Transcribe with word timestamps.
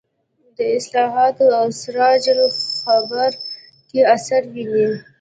د 0.57 0.59
اصلاحاتو 0.77 1.45
او 1.59 1.65
سراج 1.81 2.23
الاخبار 2.35 3.31
کې 3.89 3.99
اثر 4.15 4.41
ویني. 4.53 4.87